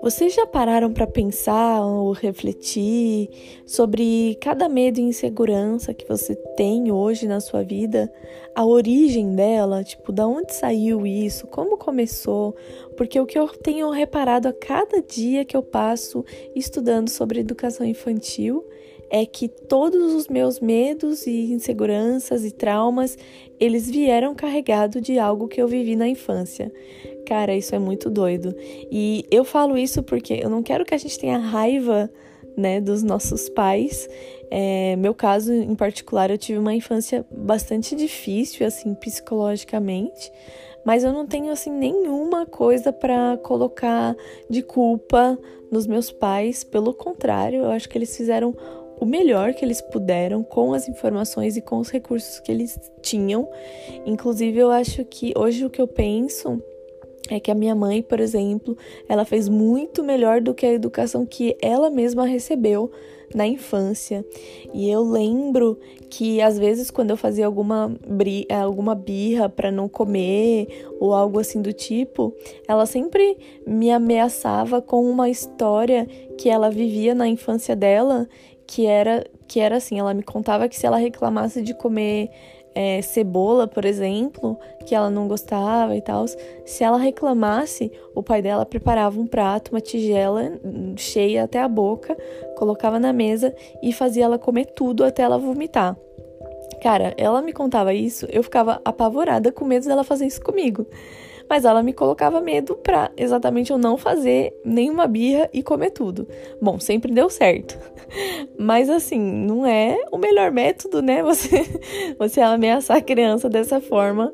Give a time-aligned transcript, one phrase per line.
[0.00, 3.28] Vocês já pararam para pensar ou refletir
[3.66, 8.12] sobre cada medo e insegurança que você tem hoje na sua vida?
[8.54, 11.48] A origem dela, tipo, da onde saiu isso?
[11.48, 12.54] Como começou?
[12.96, 16.24] Porque o que eu tenho reparado a cada dia que eu passo
[16.54, 18.64] estudando sobre educação infantil
[19.10, 23.16] é que todos os meus medos e inseguranças e traumas,
[23.58, 26.70] eles vieram carregados de algo que eu vivi na infância.
[27.28, 28.56] Cara, isso é muito doido.
[28.90, 32.10] E eu falo isso porque eu não quero que a gente tenha raiva,
[32.56, 34.08] né, dos nossos pais.
[34.50, 40.32] É, meu caso em particular, eu tive uma infância bastante difícil, assim, psicologicamente.
[40.86, 44.16] Mas eu não tenho, assim, nenhuma coisa para colocar
[44.48, 45.38] de culpa
[45.70, 46.64] nos meus pais.
[46.64, 48.56] Pelo contrário, eu acho que eles fizeram
[48.98, 53.46] o melhor que eles puderam com as informações e com os recursos que eles tinham.
[54.06, 56.62] Inclusive, eu acho que hoje o que eu penso
[57.28, 58.76] é que a minha mãe, por exemplo,
[59.08, 62.90] ela fez muito melhor do que a educação que ela mesma recebeu
[63.34, 64.24] na infância.
[64.72, 67.94] E eu lembro que às vezes quando eu fazia alguma,
[68.50, 72.34] alguma birra para não comer ou algo assim do tipo,
[72.66, 73.36] ela sempre
[73.66, 76.06] me ameaçava com uma história
[76.38, 78.28] que ela vivia na infância dela,
[78.66, 82.28] que era que era assim, ela me contava que se ela reclamasse de comer
[82.80, 88.40] é, cebola, por exemplo, que ela não gostava e tal, se ela reclamasse, o pai
[88.40, 90.52] dela preparava um prato, uma tigela
[90.96, 92.16] cheia até a boca,
[92.56, 95.96] colocava na mesa e fazia ela comer tudo até ela vomitar.
[96.80, 100.86] Cara, ela me contava isso, eu ficava apavorada com medo dela fazer isso comigo
[101.48, 106.28] mas ela me colocava medo pra exatamente eu não fazer nenhuma birra e comer tudo.
[106.60, 107.78] Bom, sempre deu certo.
[108.58, 111.22] Mas assim, não é o melhor método, né?
[111.28, 111.62] Você,
[112.18, 114.32] você ameaçar a criança dessa forma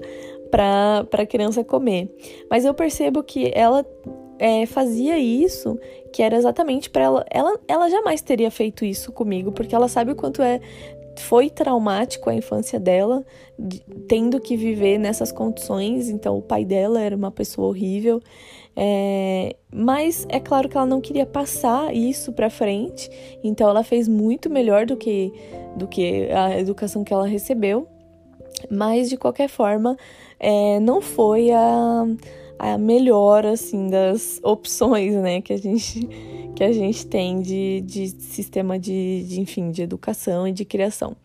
[0.51, 2.09] para a criança comer.
[2.49, 3.85] Mas eu percebo que ela
[4.39, 5.79] é, fazia isso,
[6.13, 7.59] que era exatamente para ela, ela.
[7.67, 10.61] Ela jamais teria feito isso comigo, porque ela sabe o quanto é
[11.17, 13.25] foi traumático a infância dela,
[13.59, 16.09] de, tendo que viver nessas condições.
[16.09, 18.21] Então, o pai dela era uma pessoa horrível.
[18.77, 23.09] É, mas é claro que ela não queria passar isso para frente,
[23.43, 25.33] então ela fez muito melhor do que,
[25.77, 27.87] do que a educação que ela recebeu.
[28.71, 29.97] Mas de qualquer forma,
[30.41, 32.05] é, não foi a,
[32.59, 36.09] a melhor assim das opções, né, que a gente
[36.55, 41.17] que a gente tem de, de sistema de, de, enfim, de educação e de criação.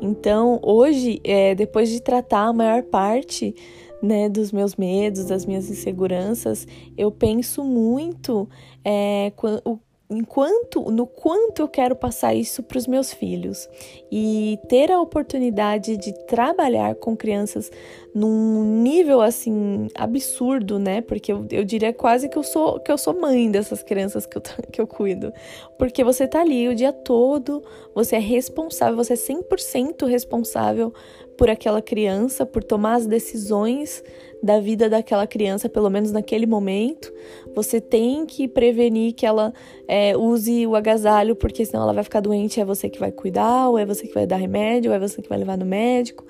[0.00, 3.54] Então, hoje, é, depois de tratar a maior parte
[4.02, 8.48] né, dos meus medos, das minhas inseguranças, eu penso muito
[8.84, 9.32] é,
[9.64, 9.78] o
[10.16, 13.68] enquanto no quanto eu quero passar isso para os meus filhos
[14.10, 17.70] e ter a oportunidade de trabalhar com crianças
[18.14, 21.00] num nível assim absurdo, né?
[21.00, 24.38] Porque eu, eu diria quase que eu sou que eu sou mãe dessas crianças que
[24.38, 25.32] eu, que eu cuido.
[25.78, 27.62] Porque você tá ali o dia todo,
[27.94, 30.92] você é responsável, você é 100% responsável
[31.36, 34.02] por aquela criança, por tomar as decisões
[34.44, 37.10] da vida daquela criança, pelo menos naquele momento.
[37.54, 39.54] Você tem que prevenir que ela
[39.88, 42.60] é, use o agasalho, porque senão ela vai ficar doente.
[42.60, 45.22] É você que vai cuidar, ou é você que vai dar remédio, ou é você
[45.22, 46.24] que vai levar no médico.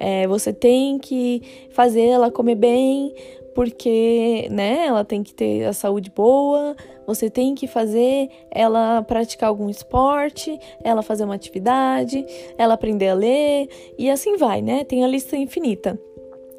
[0.00, 1.40] É, você tem que
[1.70, 3.14] fazer ela comer bem,
[3.54, 6.74] porque, né, ela tem que ter a saúde boa,
[7.06, 12.24] você tem que fazer ela praticar algum esporte, ela fazer uma atividade,
[12.58, 14.82] ela aprender a ler e assim vai, né?
[14.82, 15.96] Tem a lista infinita.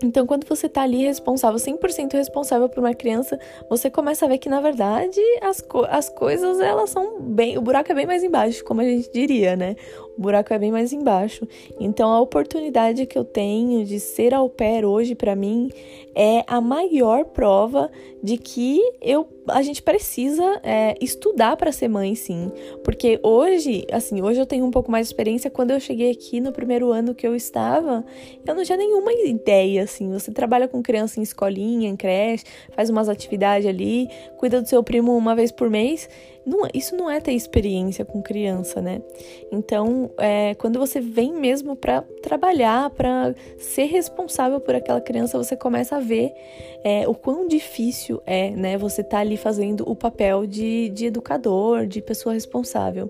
[0.03, 4.37] Então, quando você tá ali responsável, 100% responsável por uma criança, você começa a ver
[4.37, 7.57] que, na verdade, as, co as coisas, elas são bem...
[7.57, 9.77] O buraco é bem mais embaixo, como a gente diria, né?
[10.17, 11.47] O buraco é bem mais embaixo.
[11.79, 15.69] Então, a oportunidade que eu tenho de ser au pair hoje, para mim,
[16.15, 17.89] é a maior prova
[18.21, 22.51] de que eu a gente precisa é, estudar para ser mãe, sim.
[22.83, 25.49] Porque hoje, assim, hoje eu tenho um pouco mais de experiência.
[25.49, 28.05] Quando eu cheguei aqui no primeiro ano que eu estava,
[28.45, 30.11] eu não tinha nenhuma ideia, assim.
[30.13, 34.07] Você trabalha com criança em escolinha, em creche, faz umas atividades ali,
[34.37, 36.09] cuida do seu primo uma vez por mês.
[36.45, 39.01] Não, isso não é ter experiência com criança, né?
[39.51, 45.55] Então, é, quando você vem mesmo para trabalhar, para ser responsável por aquela criança, você
[45.55, 46.33] começa a ver
[46.83, 48.77] é, o quão difícil é, né?
[48.77, 53.09] Você tá ali fazendo o papel de, de educador, de pessoa responsável.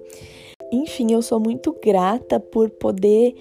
[0.71, 3.33] Enfim, eu sou muito grata por poder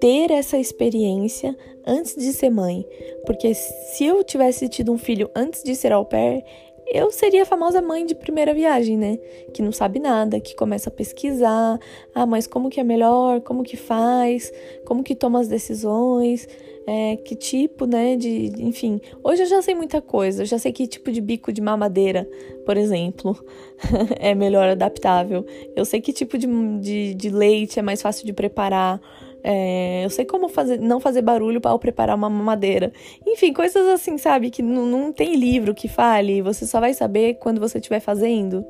[0.00, 1.56] ter essa experiência
[1.86, 2.84] antes de ser mãe,
[3.24, 6.44] porque se eu tivesse tido um filho antes de ser au pair,
[6.86, 9.18] eu seria a famosa mãe de primeira viagem, né?
[9.52, 11.78] Que não sabe nada, que começa a pesquisar.
[12.14, 13.40] Ah, mas como que é melhor?
[13.40, 14.52] Como que faz?
[14.84, 16.46] Como que toma as decisões?
[16.86, 19.00] é, que tipo, né, de, enfim.
[19.22, 22.28] Hoje eu já sei muita coisa, eu já sei que tipo de bico de mamadeira,
[22.66, 23.36] por exemplo,
[24.18, 25.44] é melhor adaptável.
[25.76, 26.46] Eu sei que tipo de,
[26.80, 29.00] de, de leite é mais fácil de preparar.
[29.44, 32.92] É, eu sei como fazer, não fazer barulho para preparar uma mamadeira.
[33.26, 34.50] Enfim, coisas assim, sabe?
[34.50, 38.64] Que não, não tem livro que fale, você só vai saber quando você estiver fazendo.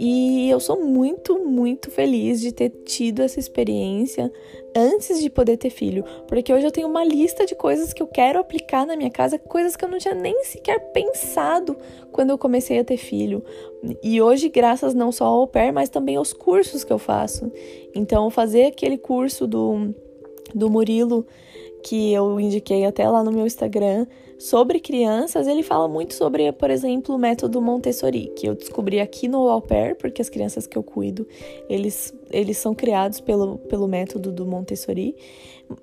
[0.00, 4.32] E eu sou muito, muito feliz de ter tido essa experiência
[4.76, 8.06] antes de poder ter filho, porque hoje eu tenho uma lista de coisas que eu
[8.06, 11.76] quero aplicar na minha casa, coisas que eu não tinha nem sequer pensado
[12.12, 13.42] quando eu comecei a ter filho.
[14.00, 17.50] E hoje, graças não só ao pair, mas também aos cursos que eu faço.
[17.92, 19.92] Então, fazer aquele curso do,
[20.54, 21.26] do Murilo
[21.82, 24.06] que eu indiquei até lá no meu Instagram
[24.38, 29.26] sobre crianças, ele fala muito sobre, por exemplo, o método Montessori, que eu descobri aqui
[29.26, 31.26] no Au Pair, porque as crianças que eu cuido,
[31.68, 35.16] eles, eles são criados pelo, pelo método do Montessori,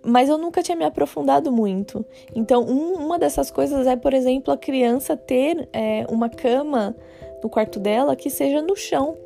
[0.02, 2.06] mas eu nunca tinha me aprofundado muito.
[2.34, 6.96] Então, um, uma dessas coisas é, por exemplo, a criança ter é, uma cama
[7.44, 9.18] no quarto dela que seja no chão,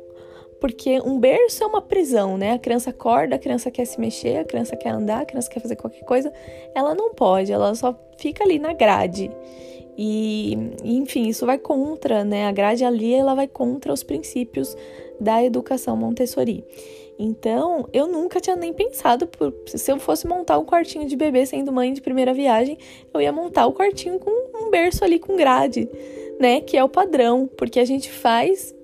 [0.60, 2.52] porque um berço é uma prisão, né?
[2.52, 5.60] A criança acorda, a criança quer se mexer, a criança quer andar, a criança quer
[5.60, 6.32] fazer qualquer coisa,
[6.74, 9.30] ela não pode, ela só fica ali na grade.
[9.96, 12.46] E, enfim, isso vai contra, né?
[12.46, 14.76] A grade ali, ela vai contra os princípios
[15.18, 16.64] da educação Montessori.
[17.18, 21.44] Então, eu nunca tinha nem pensado, por, se eu fosse montar um quartinho de bebê
[21.44, 22.78] sendo mãe de primeira viagem,
[23.12, 25.86] eu ia montar o quartinho com um berço ali com grade,
[26.38, 26.62] né?
[26.62, 28.74] Que é o padrão, porque a gente faz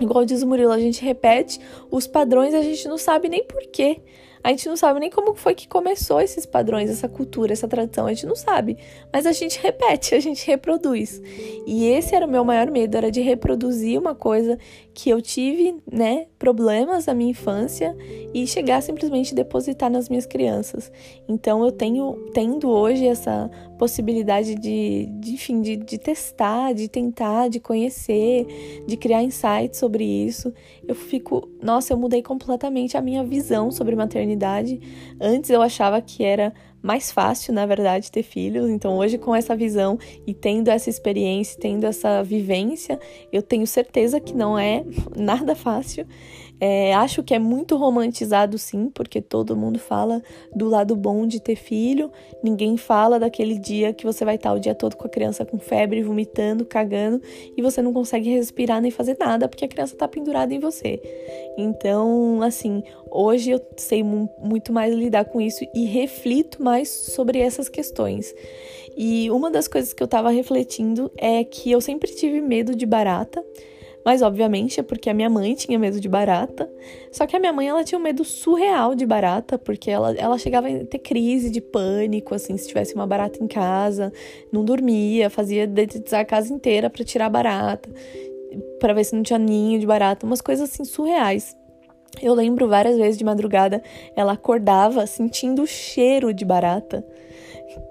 [0.00, 1.60] Igual diz o Murilo, a gente repete
[1.90, 4.00] os padrões, a gente não sabe nem por quê.
[4.44, 8.06] A gente não sabe nem como foi que começou esses padrões, essa cultura, essa tradição,
[8.06, 8.76] a gente não sabe.
[9.12, 11.22] Mas a gente repete, a gente reproduz.
[11.64, 14.58] E esse era o meu maior medo, era de reproduzir uma coisa
[14.94, 17.96] que eu tive, né, problemas na minha infância
[18.34, 20.92] e chegar simplesmente depositar nas minhas crianças.
[21.28, 27.48] Então eu tenho tendo hoje essa possibilidade de, de enfim, de, de testar, de tentar,
[27.48, 28.46] de conhecer,
[28.86, 30.52] de criar insights sobre isso.
[30.86, 34.80] Eu fico, nossa, eu mudei completamente a minha visão sobre maternidade.
[35.20, 36.52] Antes eu achava que era
[36.82, 38.68] mais fácil, na verdade, ter filhos.
[38.68, 42.98] Então, hoje, com essa visão e tendo essa experiência, tendo essa vivência,
[43.32, 44.84] eu tenho certeza que não é
[45.16, 46.06] nada fácil.
[46.64, 50.22] É, acho que é muito romantizado, sim, porque todo mundo fala
[50.54, 52.08] do lado bom de ter filho.
[52.40, 55.58] Ninguém fala daquele dia que você vai estar o dia todo com a criança com
[55.58, 57.20] febre, vomitando, cagando
[57.56, 61.02] e você não consegue respirar nem fazer nada porque a criança está pendurada em você.
[61.58, 67.68] Então, assim, hoje eu sei muito mais lidar com isso e reflito mais sobre essas
[67.68, 68.32] questões.
[68.96, 72.86] E uma das coisas que eu estava refletindo é que eu sempre tive medo de
[72.86, 73.44] barata.
[74.04, 76.70] Mas obviamente é porque a minha mãe tinha medo de barata.
[77.10, 80.38] Só que a minha mãe ela tinha um medo surreal de barata, porque ela, ela
[80.38, 84.12] chegava a ter crise de pânico, assim, se tivesse uma barata em casa,
[84.50, 87.90] não dormia, fazia dedetizar a casa inteira para tirar a barata,
[88.80, 91.56] para ver se não tinha ninho de barata, umas coisas assim surreais.
[92.20, 93.82] Eu lembro várias vezes de madrugada,
[94.14, 97.04] ela acordava sentindo o cheiro de barata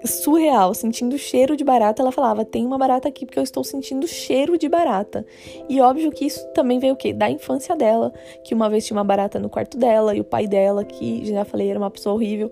[0.04, 4.06] surreal, sentindo cheiro de barata, ela falava: "Tem uma barata aqui porque eu estou sentindo
[4.06, 5.24] cheiro de barata".
[5.68, 7.12] E óbvio que isso também veio o quê?
[7.12, 8.12] Da infância dela,
[8.44, 11.44] que uma vez tinha uma barata no quarto dela e o pai dela, que já
[11.44, 12.50] falei era uma pessoa horrível,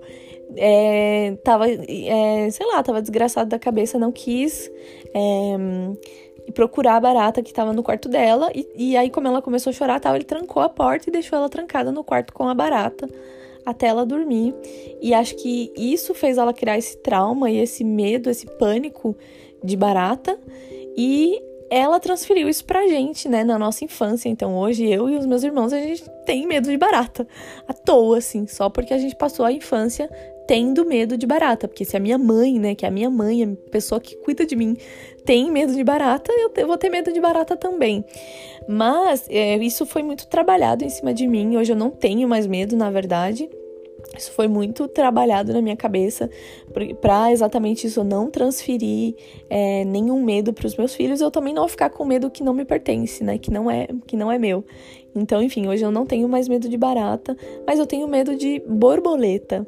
[0.56, 4.70] é, tava, é, sei lá, tava desgraçado da cabeça, não quis
[5.14, 8.50] é, procurar a barata que tava no quarto dela.
[8.54, 11.38] E, e aí, como ela começou a chorar, tal, ele trancou a porta e deixou
[11.38, 13.08] ela trancada no quarto com a barata
[13.64, 14.54] até ela dormir.
[15.00, 19.16] E acho que isso fez ela criar esse trauma e esse medo, esse pânico
[19.62, 20.38] de barata.
[20.96, 21.40] E
[21.70, 24.28] ela transferiu isso pra gente, né, na nossa infância.
[24.28, 27.26] Então hoje eu e os meus irmãos a gente tem medo de barata.
[27.66, 30.10] À toa, assim, só porque a gente passou a infância
[30.50, 31.68] tendo medo de barata.
[31.68, 34.44] Porque se a minha mãe, né, que é a minha mãe, a pessoa que cuida
[34.44, 34.76] de mim,
[35.24, 38.04] tem medo de barata, eu vou ter medo de barata também.
[38.68, 41.56] Mas é, isso foi muito trabalhado em cima de mim.
[41.56, 43.48] Hoje eu não tenho mais medo, na verdade.
[44.18, 46.28] Isso foi muito trabalhado na minha cabeça
[47.00, 49.14] para exatamente isso, não transferir
[49.48, 51.20] é, nenhum medo para os meus filhos.
[51.20, 53.38] Eu também não ficar com medo que não me pertence, né?
[53.38, 54.64] Que não é, que não é meu.
[55.14, 58.60] Então, enfim, hoje eu não tenho mais medo de barata, mas eu tenho medo de
[58.66, 59.64] borboleta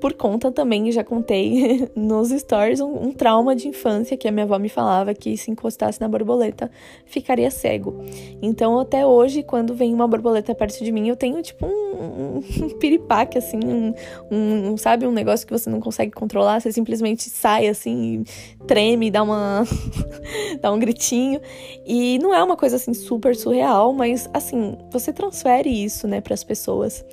[0.00, 4.44] por conta também, já contei nos stories, um, um, trauma de infância que a minha
[4.44, 6.70] avó me falava que se encostasse na borboleta
[7.04, 8.02] ficaria cego.
[8.40, 12.68] Então, até hoje, quando vem uma borboleta perto de mim, eu tenho tipo um, um,
[12.80, 13.92] piripaque, assim, um,
[14.30, 18.24] um, sabe, um negócio que você não consegue controlar, você simplesmente sai assim,
[18.66, 19.64] treme, dá uma.
[20.60, 21.40] dá um gritinho.
[21.86, 26.34] E não é uma coisa assim super surreal, mas assim, você transfere isso, né, para
[26.34, 27.04] as pessoas.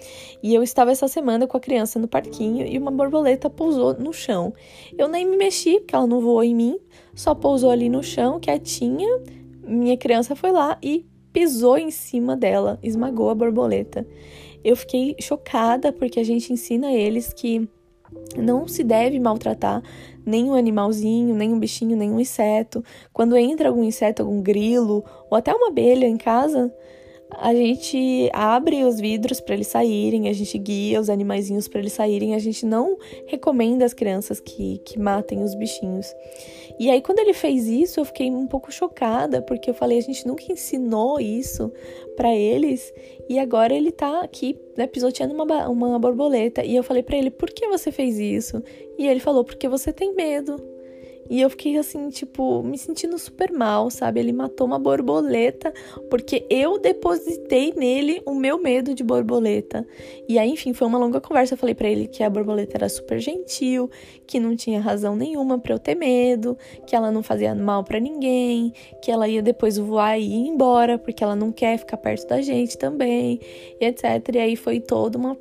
[0.41, 4.13] E eu estava essa semana com a criança no parquinho e uma borboleta pousou no
[4.13, 4.53] chão.
[4.97, 6.79] Eu nem me mexi, porque ela não voou em mim,
[7.15, 9.07] só pousou ali no chão, quietinha.
[9.63, 14.07] Minha criança foi lá e pisou em cima dela, esmagou a borboleta.
[14.63, 17.67] Eu fiquei chocada porque a gente ensina eles que
[18.35, 19.81] não se deve maltratar
[20.25, 22.83] nenhum animalzinho, nenhum bichinho, nenhum inseto.
[23.13, 26.73] Quando entra algum inseto, algum grilo ou até uma abelha em casa,
[27.29, 31.93] a gente abre os vidros para eles saírem, a gente guia os animaizinhos para eles
[31.93, 36.13] saírem, a gente não recomenda às crianças que, que matem os bichinhos.
[36.79, 40.01] E aí, quando ele fez isso, eu fiquei um pouco chocada, porque eu falei, a
[40.01, 41.71] gente nunca ensinou isso
[42.15, 42.93] para eles,
[43.27, 46.63] e agora ele tá aqui, né, pisoteando uma, uma borboleta.
[46.63, 48.63] E eu falei para ele, por que você fez isso?
[48.97, 50.76] E ele falou, porque você tem medo.
[51.29, 54.19] E eu fiquei assim, tipo, me sentindo super mal, sabe?
[54.19, 55.73] Ele matou uma borboleta
[56.09, 59.85] porque eu depositei nele o meu medo de borboleta.
[60.27, 61.53] E aí, enfim, foi uma longa conversa.
[61.53, 63.89] Eu falei para ele que a borboleta era super gentil,
[64.25, 67.99] que não tinha razão nenhuma para eu ter medo, que ela não fazia mal para
[67.99, 72.27] ninguém, que ela ia depois voar e ir embora porque ela não quer ficar perto
[72.27, 73.39] da gente também,
[73.79, 74.03] e etc.
[74.33, 75.37] E aí foi toda uma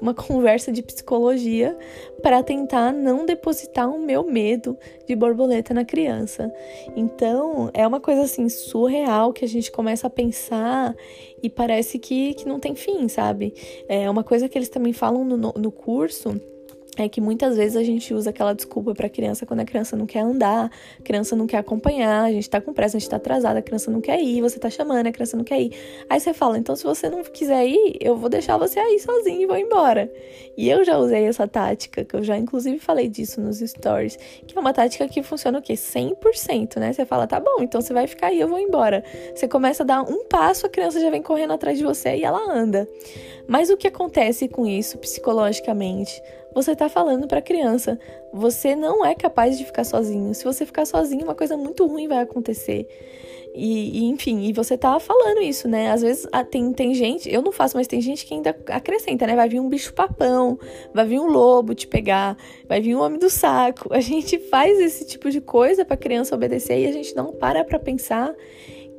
[0.00, 1.76] uma conversa de psicologia
[2.22, 4.76] para tentar não depositar o meu medo
[5.06, 6.52] de borboleta na criança.
[6.96, 10.94] Então, é uma coisa assim surreal que a gente começa a pensar
[11.42, 13.54] e parece que, que não tem fim, sabe?
[13.88, 16.40] É uma coisa que eles também falam no, no curso
[17.02, 19.96] é que muitas vezes a gente usa aquela desculpa para a criança quando a criança
[19.96, 23.08] não quer andar, a criança não quer acompanhar, a gente tá com pressa, a gente
[23.08, 25.72] tá atrasada, a criança não quer ir, você tá chamando, a criança não quer ir.
[26.08, 29.42] Aí você fala, então se você não quiser ir, eu vou deixar você aí sozinho
[29.42, 30.12] e vou embora.
[30.56, 34.56] E eu já usei essa tática, que eu já inclusive falei disso nos stories, que
[34.56, 35.74] é uma tática que funciona o quê?
[35.74, 36.92] 100%, né?
[36.92, 39.02] Você fala, tá bom, então você vai ficar aí, eu vou embora.
[39.34, 42.24] Você começa a dar um passo, a criança já vem correndo atrás de você e
[42.24, 42.88] ela anda.
[43.46, 46.22] Mas o que acontece com isso psicologicamente?
[46.54, 47.98] Você está falando para a criança,
[48.32, 50.32] você não é capaz de ficar sozinho.
[50.34, 52.86] Se você ficar sozinho, uma coisa muito ruim vai acontecer.
[53.56, 55.92] E, e, enfim, e você tá falando isso, né?
[55.92, 59.28] Às vezes ah, tem, tem gente, eu não faço, mas tem gente que ainda acrescenta,
[59.28, 59.36] né?
[59.36, 60.58] Vai vir um bicho papão,
[60.92, 62.36] vai vir um lobo te pegar,
[62.68, 63.94] vai vir um homem do saco.
[63.94, 67.64] A gente faz esse tipo de coisa pra criança obedecer e a gente não para
[67.64, 68.34] pra pensar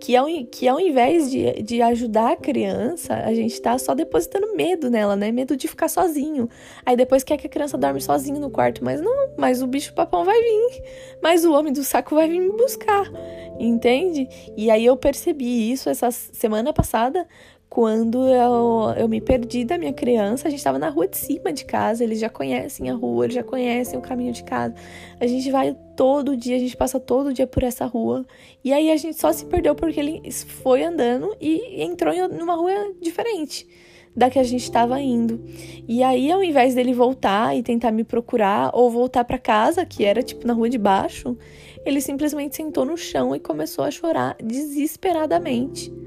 [0.06, 4.56] que ao, que ao invés de, de ajudar a criança, a gente tá só depositando
[4.56, 5.32] medo nela, né?
[5.32, 6.48] Medo de ficar sozinho.
[6.86, 9.96] Aí depois quer que a criança dorme sozinho no quarto, mas não, mas o bicho
[9.96, 10.84] papão vai vir,
[11.24, 13.12] mas o homem do saco vai vir me buscar,
[13.60, 14.30] entende?
[14.56, 17.28] E aí eu percebi isso essa semana passada
[17.76, 21.52] quando eu, eu me perdi da minha criança, a gente estava na rua de cima
[21.52, 24.74] de casa, eles já conhecem a rua, eles já conhecem o caminho de casa.
[25.20, 28.26] A gente vai todo dia, a gente passa todo dia por essa rua.
[28.64, 32.56] E aí a gente só se perdeu porque ele foi andando e entrou em uma
[32.56, 33.68] rua diferente
[34.16, 35.44] da que a gente estava indo.
[35.86, 40.06] E aí, ao invés dele voltar e tentar me procurar ou voltar para casa, que
[40.06, 41.38] era tipo na rua de baixo,
[41.86, 46.05] ele simplesmente sentou no chão e começou a chorar desesperadamente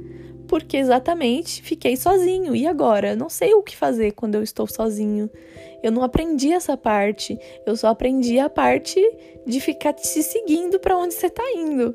[0.49, 2.57] porque exatamente fiquei sozinho.
[2.57, 3.15] E agora?
[3.15, 5.31] Não sei o que fazer quando eu estou sozinho.
[5.83, 7.39] Eu não aprendi essa parte.
[7.65, 9.01] Eu só aprendi a parte
[9.47, 11.95] de ficar te seguindo para onde você está indo.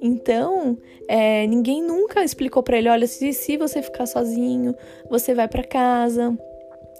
[0.00, 0.78] Então,
[1.08, 4.74] é, ninguém nunca explicou para ele: olha, se, se você ficar sozinho,
[5.10, 6.36] você vai para casa,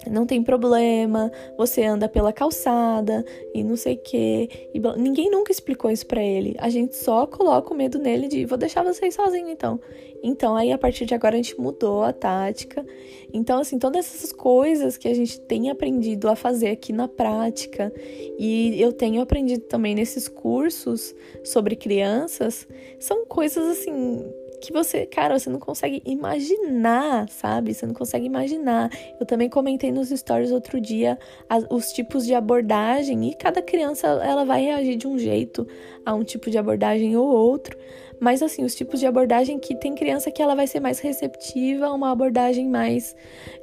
[0.06, 4.70] não tem problema, você anda pela calçada e não sei o que.
[4.96, 6.54] Ninguém nunca explicou isso para ele.
[6.58, 9.80] A gente só coloca o medo nele de vou deixar vocês sozinho então.
[10.22, 12.84] Então aí a partir de agora a gente mudou a tática.
[13.32, 17.92] Então assim, todas essas coisas que a gente tem aprendido a fazer aqui na prática
[18.38, 22.66] e eu tenho aprendido também nesses cursos sobre crianças,
[22.98, 24.24] são coisas assim
[24.60, 27.72] que você, cara, você não consegue imaginar, sabe?
[27.74, 28.90] Você não consegue imaginar.
[29.18, 34.06] Eu também comentei nos stories outro dia as, os tipos de abordagem e cada criança
[34.06, 35.66] ela vai reagir de um jeito
[36.04, 37.76] a um tipo de abordagem ou outro.
[38.20, 41.86] Mas assim, os tipos de abordagem que tem criança que ela vai ser mais receptiva
[41.86, 43.14] a uma abordagem mais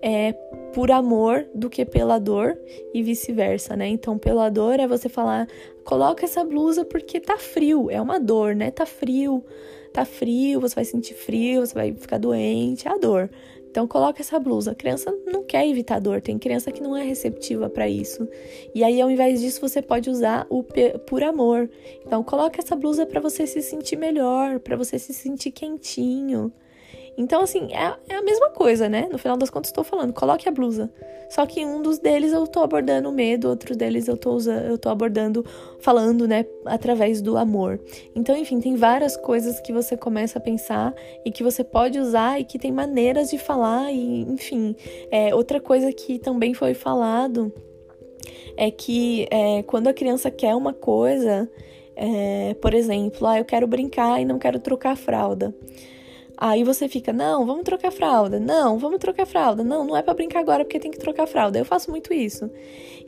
[0.01, 0.33] é,
[0.73, 2.57] por amor do que pela dor
[2.93, 3.87] e vice-versa, né?
[3.87, 5.47] Então, pela dor é você falar,
[5.83, 8.71] coloca essa blusa porque tá frio, é uma dor, né?
[8.71, 9.43] Tá frio
[9.95, 13.29] tá frio, você vai sentir frio, você vai ficar doente, é a dor.
[13.69, 14.71] Então coloca essa blusa.
[14.71, 18.27] A criança não quer evitar dor, tem criança que não é receptiva para isso.
[18.73, 20.63] E aí ao invés disso você pode usar o
[21.05, 21.69] por amor.
[22.05, 26.53] Então coloca essa blusa para você se sentir melhor, para você se sentir quentinho.
[27.17, 29.07] Então, assim, é, é a mesma coisa, né?
[29.11, 30.91] No final das contas, estou falando, coloque a blusa.
[31.29, 34.65] Só que um dos deles eu tô abordando o medo, outro deles eu tô, usando,
[34.65, 35.45] eu tô abordando,
[35.79, 37.79] falando, né, através do amor.
[38.13, 40.93] Então, enfim, tem várias coisas que você começa a pensar
[41.25, 44.75] e que você pode usar e que tem maneiras de falar, e, enfim.
[45.09, 47.51] É, outra coisa que também foi falado
[48.57, 51.49] é que é, quando a criança quer uma coisa,
[51.95, 55.53] é, por exemplo, ah, eu quero brincar e não quero trocar a fralda.
[56.37, 58.39] Aí você fica, não, vamos trocar fralda.
[58.39, 59.63] Não, vamos trocar fralda.
[59.63, 61.57] Não, não é para brincar agora porque tem que trocar fralda.
[61.57, 62.49] Eu faço muito isso.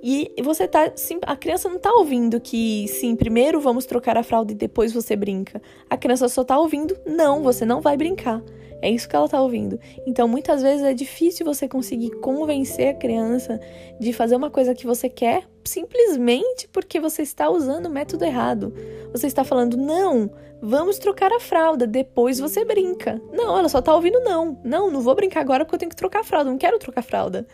[0.01, 4.23] E você tá, sim, a criança não tá ouvindo que sim, primeiro vamos trocar a
[4.23, 5.61] fralda e depois você brinca.
[5.89, 8.41] A criança só tá ouvindo, não, você não vai brincar.
[8.81, 9.79] É isso que ela tá ouvindo.
[10.05, 13.59] Então, muitas vezes é difícil você conseguir convencer a criança
[13.99, 18.73] de fazer uma coisa que você quer simplesmente porque você está usando o método errado.
[19.11, 20.29] Você está falando, não,
[20.61, 23.21] vamos trocar a fralda, depois você brinca.
[23.31, 24.59] Não, ela só tá ouvindo não.
[24.63, 27.01] Não, não vou brincar agora porque eu tenho que trocar a fralda, não quero trocar
[27.01, 27.47] a fralda.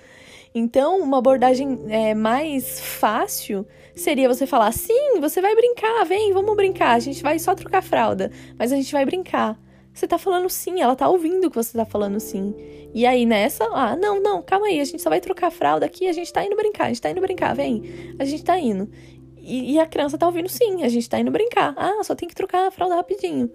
[0.55, 6.55] Então, uma abordagem é, mais fácil seria você falar: sim, você vai brincar, vem, vamos
[6.55, 9.59] brincar, a gente vai só trocar a fralda, mas a gente vai brincar.
[9.93, 12.55] Você tá falando sim, ela tá ouvindo que você tá falando sim.
[12.93, 15.85] E aí nessa, ah, não, não, calma aí, a gente só vai trocar a fralda
[15.85, 18.57] aqui, a gente tá indo brincar, a gente tá indo brincar, vem, a gente tá
[18.57, 18.89] indo.
[19.43, 21.73] E, e a criança tá ouvindo sim, a gente tá indo brincar.
[21.77, 23.51] Ah, só tem que trocar a fralda rapidinho.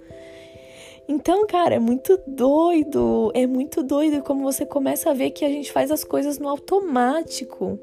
[1.09, 5.49] Então, cara, é muito doido, é muito doido como você começa a ver que a
[5.49, 7.79] gente faz as coisas no automático.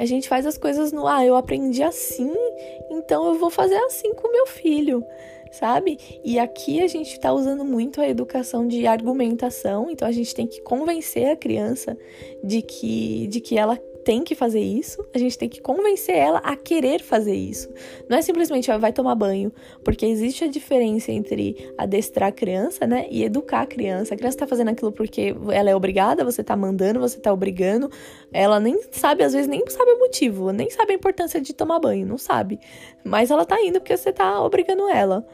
[0.00, 2.32] A gente faz as coisas no, ah, eu aprendi assim,
[2.90, 5.04] então eu vou fazer assim com meu filho
[5.56, 5.98] sabe?
[6.24, 10.46] E aqui a gente está usando muito a educação de argumentação, então a gente tem
[10.46, 11.96] que convencer a criança
[12.42, 16.38] de que, de que ela tem que fazer isso, a gente tem que convencer ela
[16.38, 17.68] a querer fazer isso.
[18.08, 22.86] Não é simplesmente, ó, vai tomar banho, porque existe a diferença entre adestrar a criança,
[22.86, 24.14] né, e educar a criança.
[24.14, 27.90] A criança tá fazendo aquilo porque ela é obrigada, você tá mandando, você tá obrigando.
[28.32, 31.80] Ela nem sabe, às vezes nem sabe o motivo, nem sabe a importância de tomar
[31.80, 32.60] banho, não sabe.
[33.02, 35.26] Mas ela tá indo porque você tá obrigando ela.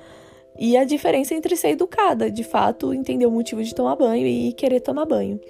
[0.65, 4.53] E a diferença entre ser educada, de fato, entender o motivo de tomar banho e
[4.53, 5.41] querer tomar banho.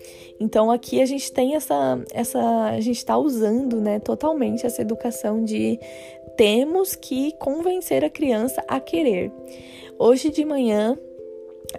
[0.40, 5.44] Então aqui a gente tem essa essa a gente está usando, né, totalmente essa educação
[5.44, 5.78] de
[6.34, 9.30] temos que convencer a criança a querer.
[9.98, 10.96] Hoje de manhã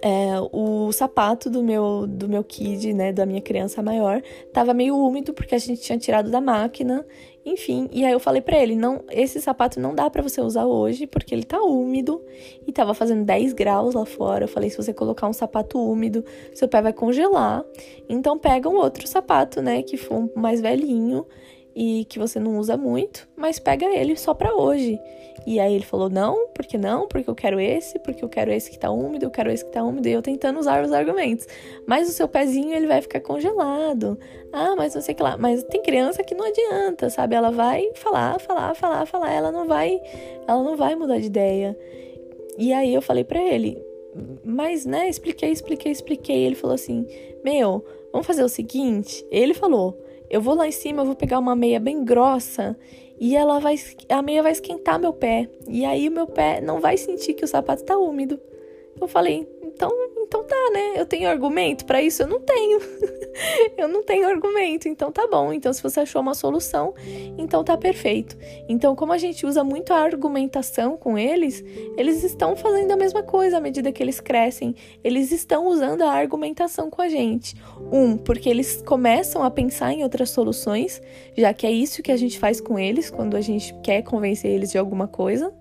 [0.02, 4.96] é, o sapato do meu do meu kid, né, da minha criança maior, tava meio
[4.96, 7.06] úmido porque a gente tinha tirado da máquina
[7.46, 10.64] enfim, e aí eu falei para ele, não, esse sapato não dá para você usar
[10.64, 12.22] hoje porque ele tá úmido
[12.66, 14.44] e tava fazendo 10 graus lá fora.
[14.44, 17.62] Eu falei, se você colocar um sapato úmido, seu pé vai congelar.
[18.08, 21.26] Então pega um outro sapato, né, que for mais velhinho
[21.76, 24.98] e que você não usa muito, mas pega ele só para hoje.
[25.46, 27.06] E aí ele falou: "Não, porque não?
[27.06, 29.70] Porque eu quero esse, porque eu quero esse que tá úmido, eu quero esse que
[29.70, 30.08] tá úmido".
[30.08, 31.46] E eu tentando usar os argumentos.
[31.86, 34.18] Mas o seu pezinho ele vai ficar congelado.
[34.52, 35.36] Ah, mas não sei que lá.
[35.36, 37.34] Mas tem criança que não adianta, sabe?
[37.34, 40.00] Ela vai falar, falar, falar, falar, ela não vai,
[40.46, 41.76] ela não vai mudar de ideia.
[42.56, 43.82] E aí eu falei para ele:
[44.44, 46.44] "Mas, né, expliquei, expliquei, expliquei".
[46.44, 47.06] Ele falou assim:
[47.44, 49.26] "Meu, vamos fazer o seguinte".
[49.30, 49.98] Ele falou:
[50.30, 52.76] eu vou lá em cima, eu vou pegar uma meia bem grossa
[53.18, 53.76] e ela vai
[54.08, 55.48] a meia vai esquentar meu pé.
[55.68, 58.40] E aí o meu pé não vai sentir que o sapato está úmido.
[59.00, 59.48] Eu falei:
[60.64, 60.94] "Então, então tá, né?
[60.96, 62.22] Eu tenho argumento para isso?
[62.22, 62.80] Eu não tenho.
[63.76, 64.88] eu não tenho argumento.
[64.88, 65.52] Então tá bom.
[65.52, 66.94] Então se você achou uma solução,
[67.36, 68.36] então tá perfeito.
[68.68, 71.62] Então, como a gente usa muito a argumentação com eles,
[71.96, 74.74] eles estão fazendo a mesma coisa à medida que eles crescem.
[75.02, 77.56] Eles estão usando a argumentação com a gente.
[77.92, 81.02] Um, porque eles começam a pensar em outras soluções,
[81.36, 84.50] já que é isso que a gente faz com eles quando a gente quer convencer
[84.50, 85.52] eles de alguma coisa.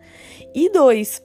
[0.54, 1.22] E dois,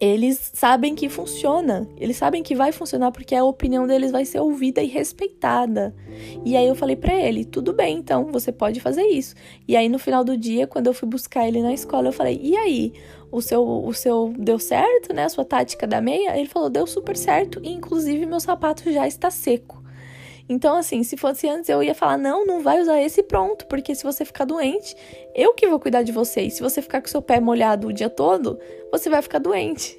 [0.00, 4.40] eles sabem que funciona, eles sabem que vai funcionar porque a opinião deles vai ser
[4.40, 5.94] ouvida e respeitada.
[6.44, 9.34] E aí eu falei para ele, tudo bem, então você pode fazer isso.
[9.66, 12.40] E aí no final do dia, quando eu fui buscar ele na escola, eu falei,
[12.42, 12.92] e aí,
[13.30, 15.24] o seu, o seu deu certo, né?
[15.24, 16.38] A sua tática da meia?
[16.38, 19.85] Ele falou, deu super certo, e inclusive meu sapato já está seco.
[20.48, 23.94] Então, assim, se fosse antes, eu ia falar: não, não vai usar esse pronto, porque
[23.94, 24.96] se você ficar doente,
[25.34, 26.42] eu que vou cuidar de você.
[26.42, 28.58] E se você ficar com seu pé molhado o dia todo,
[28.90, 29.98] você vai ficar doente.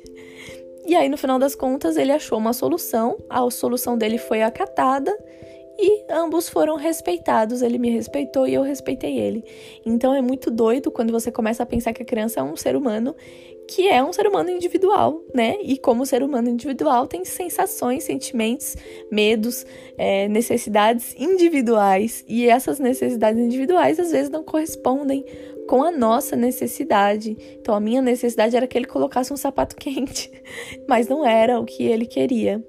[0.86, 5.14] E aí, no final das contas, ele achou uma solução, a solução dele foi acatada
[5.78, 7.62] e ambos foram respeitados.
[7.62, 9.44] Ele me respeitou e eu respeitei ele.
[9.86, 12.76] Então é muito doido quando você começa a pensar que a criança é um ser
[12.76, 13.16] humano
[13.68, 15.58] que é um ser humano individual, né?
[15.62, 18.76] E como ser humano individual tem sensações, sentimentos,
[19.12, 19.66] medos,
[19.98, 22.24] é, necessidades individuais.
[22.28, 25.26] E essas necessidades individuais às vezes não correspondem
[25.68, 27.38] com a nossa necessidade.
[27.60, 30.32] Então a minha necessidade era que ele colocasse um sapato quente,
[30.88, 32.64] mas não era o que ele queria.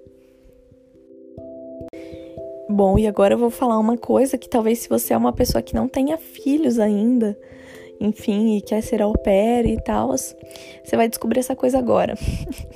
[2.69, 5.63] Bom, e agora eu vou falar uma coisa que talvez se você é uma pessoa
[5.63, 7.39] que não tenha filhos ainda,
[8.01, 12.15] enfim, e quer ser au pair e tal, você vai descobrir essa coisa agora.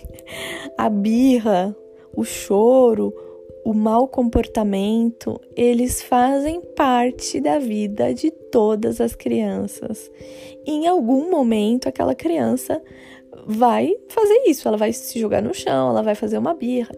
[0.77, 1.77] a birra,
[2.15, 3.15] o choro,
[3.65, 10.11] o mau comportamento, eles fazem parte da vida de todas as crianças.
[10.67, 12.83] E em algum momento, aquela criança
[13.47, 16.95] vai fazer isso, ela vai se jogar no chão, ela vai fazer uma birra.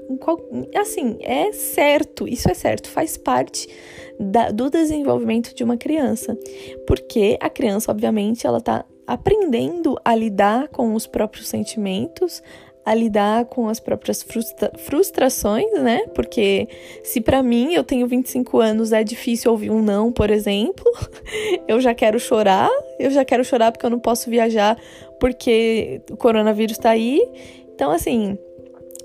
[0.77, 3.69] Assim, é certo, isso é certo, faz parte
[4.19, 6.37] da, do desenvolvimento de uma criança.
[6.87, 12.43] Porque a criança, obviamente, ela tá aprendendo a lidar com os próprios sentimentos,
[12.85, 16.07] a lidar com as próprias frustra frustrações, né?
[16.15, 16.69] Porque
[17.03, 20.85] se para mim eu tenho 25 anos é difícil ouvir um não, por exemplo,
[21.67, 24.77] eu já quero chorar, eu já quero chorar porque eu não posso viajar
[25.19, 27.21] porque o coronavírus tá aí.
[27.75, 28.39] Então assim,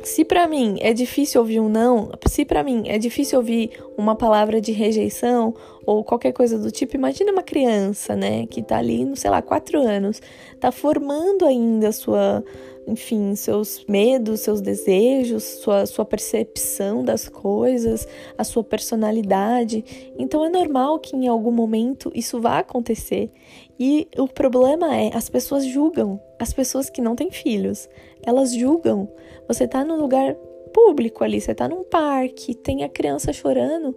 [0.04, 4.16] se para mim é difícil ouvir um não, se para mim é difícil ouvir uma
[4.16, 5.54] palavra de rejeição
[5.86, 9.42] ou qualquer coisa do tipo, imagina uma criança, né, que tá ali, no, sei lá,
[9.42, 10.22] quatro anos,
[10.60, 12.44] tá formando ainda sua
[12.88, 20.12] enfim, seus medos, seus desejos, sua, sua percepção das coisas, a sua personalidade.
[20.18, 23.32] Então é normal que em algum momento isso vá acontecer.
[23.80, 27.90] E o problema é, as pessoas julgam, as pessoas que não têm filhos,
[28.24, 29.10] elas julgam.
[29.48, 30.36] Você tá num lugar
[30.74, 33.96] público ali, você tá num parque, tem a criança chorando,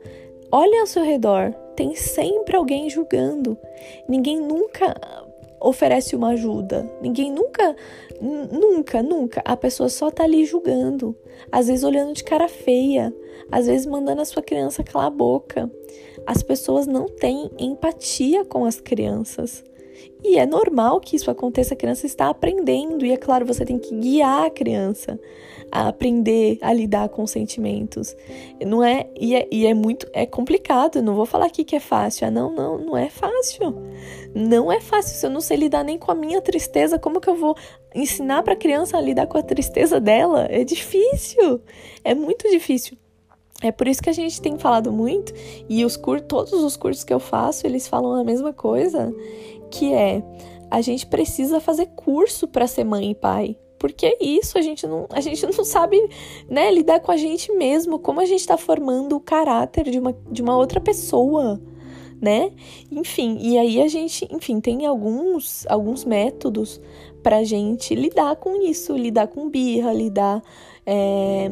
[0.51, 3.59] olha ao seu redor, tem sempre alguém julgando.
[4.09, 4.95] Ninguém nunca
[5.61, 6.89] oferece uma ajuda.
[7.01, 7.77] Ninguém nunca,
[8.21, 9.43] nunca, nunca.
[9.45, 11.17] A pessoa só tá ali julgando.
[11.51, 13.15] Às vezes olhando de cara feia.
[13.51, 15.71] Às vezes mandando a sua criança calar a boca.
[16.27, 19.65] As pessoas não têm empatia com as crianças.
[20.25, 23.79] E é normal que isso aconteça, a criança está aprendendo, e é claro, você tem
[23.79, 25.19] que guiar a criança
[25.71, 28.15] a aprender a lidar com sentimentos.
[28.65, 31.81] Não é e, é, e é muito é complicado, não vou falar aqui que é
[31.81, 32.27] fácil.
[32.27, 33.75] Ah, não, não, não é fácil.
[34.35, 35.17] Não é fácil.
[35.17, 37.57] Se eu não sei lidar nem com a minha tristeza, como que eu vou
[37.95, 40.47] ensinar para a criança a lidar com a tristeza dela?
[40.51, 41.61] É difícil.
[42.05, 42.97] É muito difícil.
[43.63, 45.33] É por isso que a gente tem falado muito
[45.69, 49.15] e os cursos, todos os cursos que eu faço, eles falam a mesma coisa,
[49.73, 50.23] que é
[50.71, 53.57] a gente precisa fazer curso para ser mãe e pai.
[53.79, 56.01] Porque isso a gente não, a gente não sabe,
[56.49, 60.17] né, lidar com a gente mesmo, como a gente está formando o caráter de uma,
[60.31, 61.61] de uma outra pessoa,
[62.21, 62.53] né?
[62.91, 66.81] Enfim, e aí a gente, enfim, tem alguns, alguns métodos
[67.23, 70.41] pra gente lidar com isso, lidar com birra, lidar
[70.85, 71.49] é,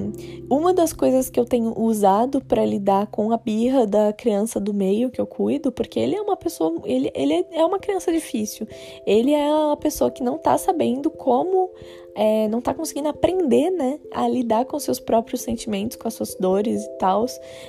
[0.50, 4.74] uma das coisas que eu tenho usado para lidar com a birra da criança do
[4.74, 8.66] meio que eu cuido, porque ele é uma pessoa, ele, ele é uma criança difícil.
[9.06, 11.70] Ele é uma pessoa que não tá sabendo como
[12.14, 16.34] é, não tá conseguindo aprender, né, a lidar com seus próprios sentimentos, com as suas
[16.34, 17.24] dores e tal.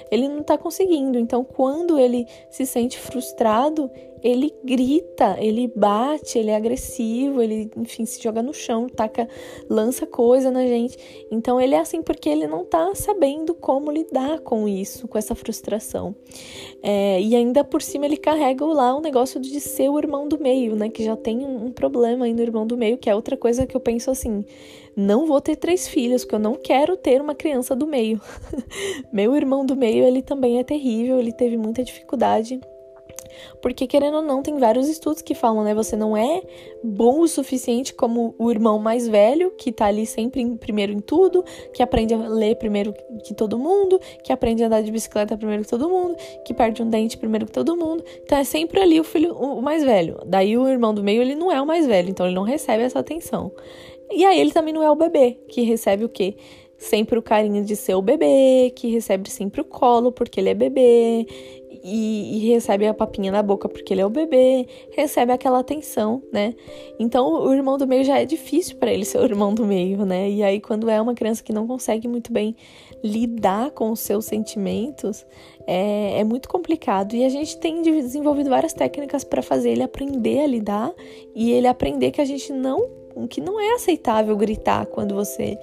[0.10, 1.20] Ele não tá conseguindo.
[1.20, 3.90] Então, quando ele se sente frustrado,
[4.24, 9.28] ele grita, ele bate, ele é agressivo, ele, enfim, se joga no chão, taca,
[9.70, 10.98] lança coisa na gente.
[11.32, 15.34] Então ele é assim porque ele não tá sabendo como lidar com isso, com essa
[15.34, 16.16] frustração.
[16.84, 20.40] É, e ainda por cima ele carrega lá o negócio de ser o irmão do
[20.40, 20.90] meio, né?
[20.90, 23.66] Que já tem um, um problema aí no irmão do meio, que é outra coisa
[23.66, 24.46] que eu penso assim:
[24.96, 28.22] não vou ter três filhos, porque eu não quero ter uma criança do meio.
[29.12, 32.60] Meu irmão do meio, ele também é terrível, ele teve muita dificuldade
[33.62, 35.74] porque, querendo ou não, tem vários estudos que falam, né?
[35.74, 36.42] Você não é
[36.84, 41.00] bom o suficiente como o irmão mais velho, que tá ali sempre em, primeiro em
[41.00, 45.38] tudo, que aprende a ler primeiro que todo mundo, que aprende a andar de bicicleta
[45.38, 48.04] primeiro que todo mundo, que perde um dente primeiro que todo mundo.
[48.24, 50.18] Então é sempre ali o filho, o mais velho.
[50.26, 52.84] Daí o irmão do meio, ele não é o mais velho, então ele não recebe
[52.84, 53.52] essa atenção.
[54.12, 56.36] E aí ele também não é o bebê, que recebe o quê?
[56.82, 60.54] sempre o carinho de ser o bebê, que recebe sempre o colo porque ele é
[60.56, 61.28] bebê,
[61.84, 66.22] e, e, recebe a papinha na boca porque ele é o bebê, recebe aquela atenção,
[66.32, 66.54] né?
[67.00, 70.06] Então o irmão do meio já é difícil para ele ser o irmão do meio,
[70.06, 70.30] né?
[70.30, 72.56] E aí quando é uma criança que não consegue muito bem
[73.04, 75.26] lidar com os seus sentimentos,
[75.66, 77.16] é, é muito complicado.
[77.16, 80.94] E a gente tem desenvolvido várias técnicas para fazer ele aprender a lidar
[81.36, 82.90] e ele aprender que a gente não,
[83.30, 85.58] que não é aceitável gritar quando você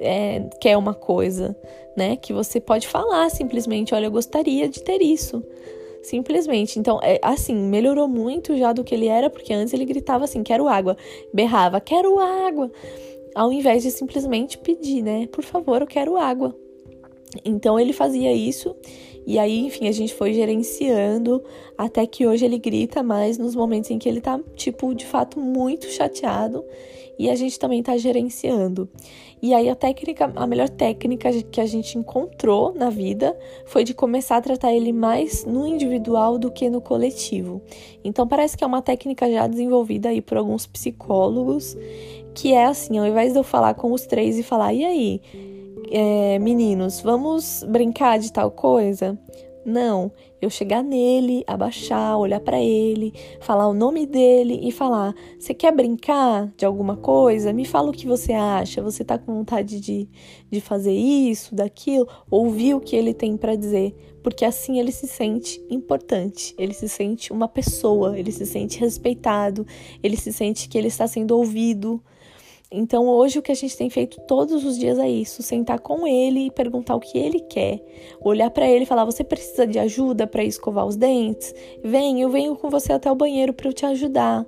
[0.00, 1.56] é, quer uma coisa,
[1.96, 2.16] né?
[2.16, 5.42] Que você pode falar simplesmente, olha, eu gostaria de ter isso.
[6.02, 6.78] Simplesmente.
[6.78, 10.42] Então, é, assim, melhorou muito já do que ele era, porque antes ele gritava assim,
[10.42, 10.96] quero água.
[11.32, 12.70] Berrava, quero água.
[13.34, 15.26] Ao invés de simplesmente pedir, né?
[15.28, 16.54] Por favor, eu quero água.
[17.44, 18.76] Então ele fazia isso
[19.26, 21.42] E aí, enfim, a gente foi gerenciando
[21.78, 25.40] até que hoje ele grita mais nos momentos em que ele tá, tipo, de fato
[25.40, 26.62] muito chateado
[27.18, 28.88] e a gente também tá gerenciando.
[29.44, 33.92] E aí a técnica, a melhor técnica que a gente encontrou na vida foi de
[33.92, 37.60] começar a tratar ele mais no individual do que no coletivo.
[38.02, 41.76] Então parece que é uma técnica já desenvolvida aí por alguns psicólogos,
[42.34, 45.20] que é assim, ao invés de eu falar com os três e falar, e aí,
[45.90, 49.18] é, meninos, vamos brincar de tal coisa?
[49.62, 50.10] Não,
[50.44, 55.72] eu chegar nele, abaixar, olhar para ele, falar o nome dele e falar: Você quer
[55.72, 57.52] brincar de alguma coisa?
[57.52, 58.82] Me fala o que você acha.
[58.82, 60.08] Você tá com vontade de,
[60.50, 62.06] de fazer isso, daquilo?
[62.30, 63.94] Ouvir o que ele tem para dizer.
[64.22, 69.66] Porque assim ele se sente importante, ele se sente uma pessoa, ele se sente respeitado,
[70.02, 72.02] ele se sente que ele está sendo ouvido.
[72.76, 76.06] Então, hoje o que a gente tem feito todos os dias é isso: sentar com
[76.08, 77.80] ele e perguntar o que ele quer.
[78.20, 81.54] Olhar para ele e falar: Você precisa de ajuda para escovar os dentes?
[81.84, 84.44] Vem, eu venho com você até o banheiro para eu te ajudar.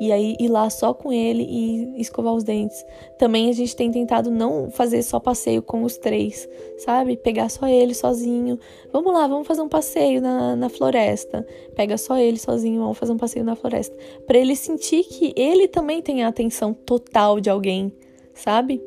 [0.00, 2.84] E aí ir lá só com ele e escovar os dentes.
[3.16, 7.16] Também a gente tem tentado não fazer só passeio com os três, sabe?
[7.16, 8.58] Pegar só ele sozinho.
[8.92, 11.46] Vamos lá, vamos fazer um passeio na, na floresta.
[11.74, 13.96] Pega só ele sozinho, vamos fazer um passeio na floresta.
[14.26, 17.92] Para ele sentir que ele também tem a atenção total de alguém
[18.40, 18.82] sabe?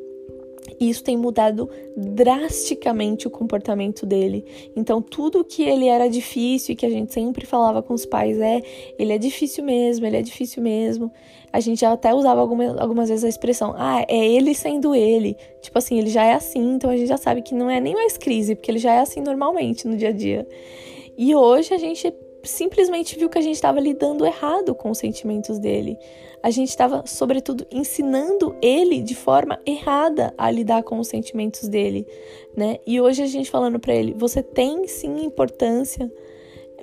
[0.80, 4.44] E isso tem mudado drasticamente o comportamento dele.
[4.74, 8.38] Então, tudo que ele era difícil e que a gente sempre falava com os pais
[8.40, 8.62] é:
[8.98, 11.10] ele é difícil mesmo, ele é difícil mesmo.
[11.52, 15.36] A gente até usava algumas, algumas vezes a expressão: ah, é ele sendo ele.
[15.60, 17.94] Tipo assim, ele já é assim, então a gente já sabe que não é nem
[17.94, 20.46] mais crise, porque ele já é assim normalmente no dia a dia.
[21.16, 22.12] E hoje a gente
[22.44, 25.98] simplesmente viu que a gente estava lidando errado com os sentimentos dele.
[26.42, 32.06] A gente estava, sobretudo, ensinando ele de forma errada a lidar com os sentimentos dele,
[32.54, 32.78] né?
[32.86, 36.12] E hoje a gente falando para ele, você tem sim importância,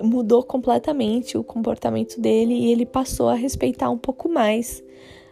[0.00, 4.82] mudou completamente o comportamento dele e ele passou a respeitar um pouco mais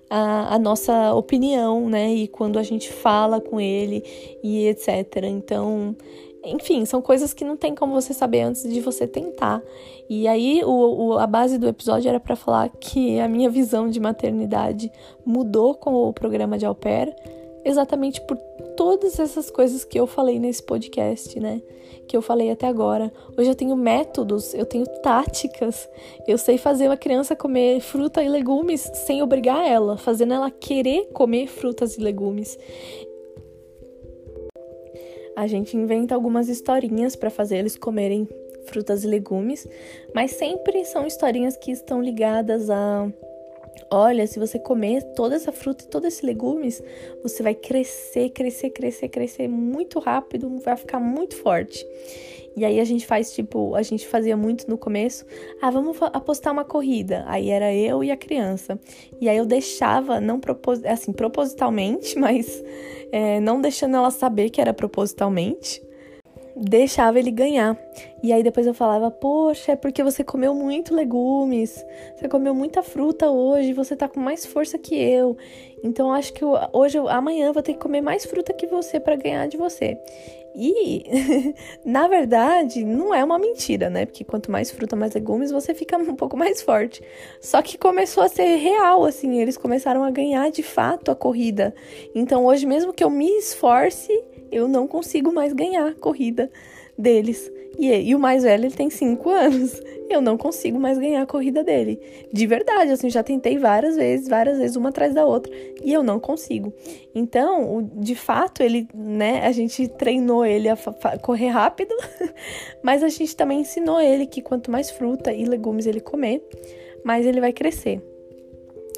[0.08, 2.12] a, a, nossa opinião, né?
[2.12, 4.04] E quando a gente fala com ele
[4.42, 5.24] e etc.
[5.24, 5.96] Então,
[6.44, 9.62] enfim, são coisas que não tem como você saber antes de você tentar.
[10.09, 13.88] E aí, o, o a base do episódio era para falar que a minha visão
[13.88, 14.90] de maternidade
[15.24, 17.14] mudou com o programa de au pair,
[17.64, 18.37] exatamente por
[18.76, 21.61] todas essas coisas que eu falei nesse podcast, né?
[22.09, 23.12] Que eu falei até agora.
[23.37, 25.88] Hoje eu tenho métodos, eu tenho táticas,
[26.26, 31.11] eu sei fazer uma criança comer fruta e legumes sem obrigar ela, fazendo ela querer
[31.12, 32.59] comer frutas e legumes
[35.36, 38.28] a gente inventa algumas historinhas para fazer eles comerem
[38.66, 39.66] frutas e legumes,
[40.14, 43.10] mas sempre são historinhas que estão ligadas a
[43.92, 46.82] Olha, se você comer toda essa fruta e todos esses legumes,
[47.22, 51.84] você vai crescer, crescer, crescer, crescer muito rápido, vai ficar muito forte.
[52.56, 55.24] E aí a gente faz tipo, a gente fazia muito no começo,
[55.62, 57.24] ah, vamos apostar uma corrida.
[57.26, 58.78] Aí era eu e a criança.
[59.20, 62.62] E aí eu deixava, não propos assim, propositalmente, mas
[63.12, 65.82] é, não deixando ela saber que era propositalmente,
[66.56, 67.76] deixava ele ganhar.
[68.22, 71.84] E aí depois eu falava, poxa, é porque você comeu muito legumes,
[72.16, 75.36] você comeu muita fruta hoje, você tá com mais força que eu.
[75.82, 79.16] Então acho que hoje, amanhã eu vou ter que comer mais fruta que você para
[79.16, 79.98] ganhar de você.
[80.54, 81.04] E,
[81.84, 84.04] na verdade, não é uma mentira, né?
[84.06, 87.02] Porque quanto mais fruta, mais legumes, você fica um pouco mais forte.
[87.40, 91.74] Só que começou a ser real, assim, eles começaram a ganhar de fato a corrida.
[92.14, 94.12] Então, hoje, mesmo que eu me esforce,
[94.50, 96.50] eu não consigo mais ganhar a corrida
[96.98, 97.50] deles.
[97.78, 99.80] E, e o mais velho, ele tem 5 anos.
[100.11, 102.00] Eu não consigo mais ganhar a corrida dele.
[102.33, 105.52] De verdade, assim, já tentei várias vezes, várias vezes, uma atrás da outra,
[105.85, 106.72] e eu não consigo.
[107.14, 110.76] Então, de fato, ele, né, a gente treinou ele a
[111.22, 111.94] correr rápido,
[112.83, 116.42] mas a gente também ensinou ele que quanto mais fruta e legumes ele comer,
[117.04, 118.02] mais ele vai crescer.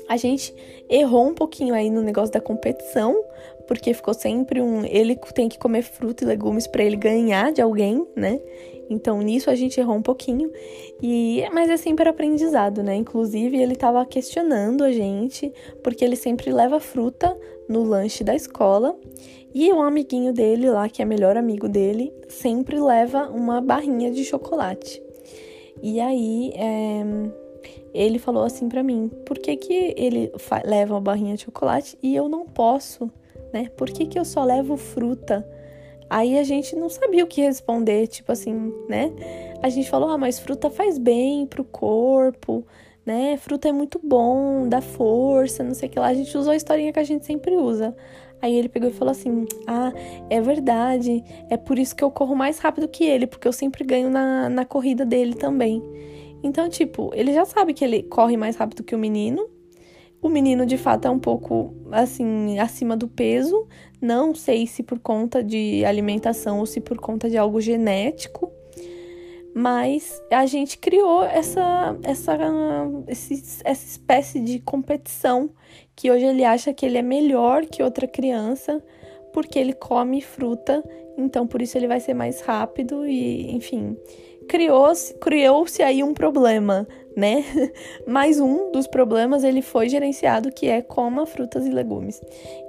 [0.09, 0.55] A gente
[0.89, 3.23] errou um pouquinho aí no negócio da competição,
[3.67, 4.85] porque ficou sempre um.
[4.85, 8.41] Ele tem que comer fruta e legumes para ele ganhar de alguém, né?
[8.91, 10.51] Então nisso a gente errou um pouquinho.
[11.03, 12.95] E mas é sempre aprendizado, né?
[12.95, 17.37] Inclusive ele estava questionando a gente, porque ele sempre leva fruta
[17.69, 18.97] no lanche da escola.
[19.55, 24.25] E um amiguinho dele lá, que é melhor amigo dele, sempre leva uma barrinha de
[24.25, 25.03] chocolate.
[25.83, 27.03] E aí, é,
[27.93, 30.33] ele falou assim para mim: por que, que ele
[30.65, 33.11] leva uma barrinha de chocolate e eu não posso?
[33.53, 33.71] Né?
[33.77, 35.47] Por que, que eu só levo fruta?
[36.09, 39.13] Aí a gente não sabia o que responder, tipo assim, né?
[39.63, 42.67] A gente falou, ah, mas fruta faz bem pro corpo,
[43.05, 43.37] né?
[43.39, 46.09] Fruta é muito bom, dá força, não sei o que lá.
[46.09, 47.97] A gente usou a historinha que a gente sempre usa.
[48.43, 49.93] Aí ele pegou e falou assim: Ah,
[50.29, 53.85] é verdade, é por isso que eu corro mais rápido que ele, porque eu sempre
[53.85, 55.81] ganho na, na corrida dele também.
[56.43, 59.49] Então, tipo, ele já sabe que ele corre mais rápido que o menino.
[60.23, 63.67] O menino, de fato, é um pouco, assim, acima do peso.
[64.01, 68.51] Não sei se por conta de alimentação ou se por conta de algo genético.
[69.53, 72.39] Mas a gente criou essa, essa,
[73.65, 75.51] essa espécie de competição
[75.95, 78.83] que hoje ele acha que ele é melhor que outra criança
[79.33, 80.85] porque ele come fruta,
[81.17, 83.97] então por isso ele vai ser mais rápido e, enfim,
[84.49, 87.45] criou-se criou-se aí um problema, né?
[88.07, 92.21] Mais um dos problemas ele foi gerenciado que é coma frutas e legumes.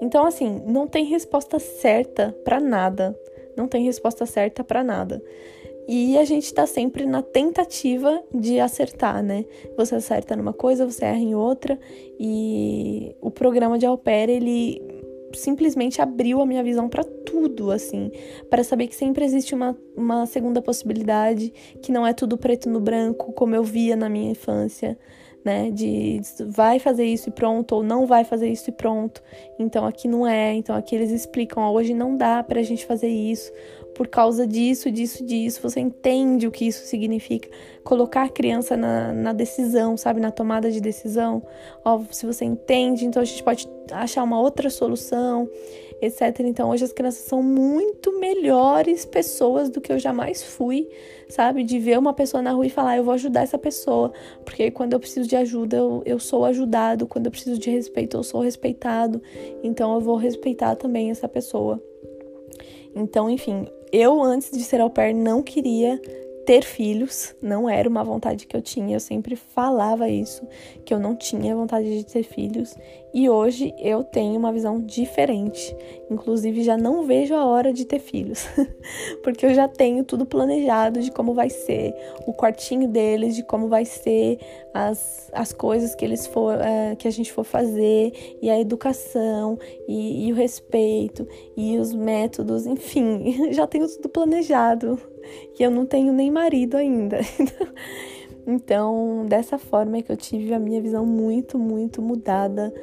[0.01, 3.17] Então assim, não tem resposta certa para nada.
[3.55, 5.21] Não tem resposta certa para nada.
[5.87, 9.45] E a gente está sempre na tentativa de acertar, né?
[9.75, 11.77] Você acerta numa coisa, você erra em outra.
[12.17, 14.81] E o programa de Alper, ele
[15.35, 18.11] simplesmente abriu a minha visão para tudo, assim,
[18.49, 22.79] para saber que sempre existe uma, uma segunda possibilidade, que não é tudo preto no
[22.79, 24.97] branco, como eu via na minha infância,
[25.43, 25.69] né?
[25.71, 29.21] De vai fazer isso e pronto, ou não vai fazer isso e pronto.
[29.59, 33.51] Então aqui não é, então aqui eles explicam, hoje não dá pra gente fazer isso,
[33.93, 35.61] por causa disso, disso, disso.
[35.61, 37.49] Você entende o que isso significa.
[37.83, 40.19] Colocar a criança na, na decisão, sabe?
[40.19, 41.43] Na tomada de decisão.
[41.83, 45.49] Ó, se você entende, então a gente pode achar uma outra solução,
[46.01, 46.39] etc.
[46.39, 50.89] Então hoje as crianças são muito melhores pessoas do que eu jamais fui,
[51.29, 51.63] sabe?
[51.63, 54.11] De ver uma pessoa na rua e falar, eu vou ajudar essa pessoa.
[54.43, 57.07] Porque quando eu preciso de ajuda, eu, eu sou ajudado.
[57.07, 59.21] Quando eu preciso de respeito, eu sou respeitado.
[59.63, 61.81] Então eu vou respeitar também essa pessoa.
[62.95, 66.01] Então, enfim, eu antes de ser au pair não queria
[66.47, 70.45] ter filhos, não era uma vontade que eu tinha, eu sempre falava isso,
[70.83, 72.75] que eu não tinha vontade de ter filhos,
[73.13, 75.75] e hoje eu tenho uma visão diferente.
[76.09, 78.47] Inclusive já não vejo a hora de ter filhos,
[79.23, 81.93] porque eu já tenho tudo planejado de como vai ser
[82.25, 84.39] o quartinho deles, de como vai ser
[84.73, 89.59] as, as coisas que eles for é, que a gente for fazer, e a educação,
[89.87, 94.99] e, e o respeito, e os métodos, enfim, já tenho tudo planejado.
[95.57, 97.19] E eu não tenho nem marido ainda.
[98.45, 102.73] Então, dessa forma é que eu tive a minha visão muito, muito mudada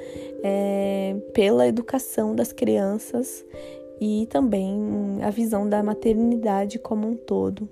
[0.43, 3.45] é, pela educação das crianças
[4.01, 7.69] e também a visão da maternidade como um todo.